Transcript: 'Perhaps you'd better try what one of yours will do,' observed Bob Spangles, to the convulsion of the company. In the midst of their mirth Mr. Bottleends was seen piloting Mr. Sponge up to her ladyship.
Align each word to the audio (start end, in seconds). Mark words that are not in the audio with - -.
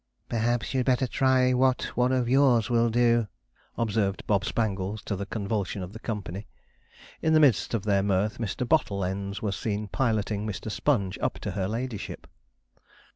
'Perhaps 0.29 0.73
you'd 0.73 0.87
better 0.87 1.05
try 1.05 1.53
what 1.53 1.95
one 1.95 2.11
of 2.11 2.27
yours 2.27 2.71
will 2.71 2.89
do,' 2.89 3.27
observed 3.77 4.25
Bob 4.25 4.43
Spangles, 4.43 5.03
to 5.03 5.15
the 5.15 5.27
convulsion 5.27 5.83
of 5.83 5.93
the 5.93 5.99
company. 5.99 6.47
In 7.21 7.33
the 7.33 7.39
midst 7.39 7.75
of 7.75 7.83
their 7.83 8.01
mirth 8.01 8.39
Mr. 8.39 8.67
Bottleends 8.67 9.43
was 9.43 9.55
seen 9.55 9.87
piloting 9.89 10.43
Mr. 10.47 10.71
Sponge 10.71 11.19
up 11.21 11.37
to 11.37 11.51
her 11.51 11.67
ladyship. 11.67 12.25